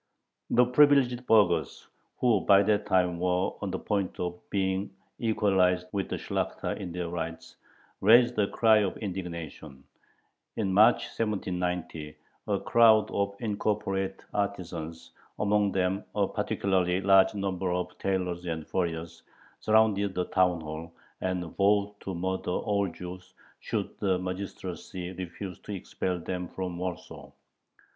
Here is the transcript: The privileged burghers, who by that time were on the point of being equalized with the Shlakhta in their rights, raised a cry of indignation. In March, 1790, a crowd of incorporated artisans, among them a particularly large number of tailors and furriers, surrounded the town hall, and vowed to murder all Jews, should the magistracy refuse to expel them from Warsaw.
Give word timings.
The 0.49 0.65
privileged 0.65 1.27
burghers, 1.27 1.87
who 2.17 2.41
by 2.43 2.63
that 2.63 2.87
time 2.87 3.19
were 3.19 3.51
on 3.61 3.69
the 3.69 3.77
point 3.77 4.19
of 4.19 4.39
being 4.49 4.89
equalized 5.19 5.85
with 5.91 6.09
the 6.09 6.15
Shlakhta 6.15 6.75
in 6.79 6.91
their 6.91 7.07
rights, 7.09 7.55
raised 8.01 8.35
a 8.39 8.47
cry 8.47 8.77
of 8.79 8.97
indignation. 8.97 9.83
In 10.55 10.73
March, 10.73 11.03
1790, 11.19 12.15
a 12.47 12.59
crowd 12.59 13.11
of 13.11 13.35
incorporated 13.41 14.23
artisans, 14.33 15.11
among 15.37 15.71
them 15.71 16.03
a 16.15 16.27
particularly 16.27 16.99
large 16.99 17.35
number 17.35 17.71
of 17.71 17.95
tailors 17.99 18.47
and 18.47 18.65
furriers, 18.65 19.21
surrounded 19.59 20.15
the 20.15 20.25
town 20.25 20.61
hall, 20.61 20.93
and 21.21 21.45
vowed 21.57 21.93
to 21.99 22.15
murder 22.15 22.49
all 22.49 22.87
Jews, 22.89 23.35
should 23.59 23.95
the 23.99 24.17
magistracy 24.17 25.11
refuse 25.11 25.59
to 25.59 25.75
expel 25.75 26.17
them 26.19 26.47
from 26.47 26.79
Warsaw. 26.79 27.29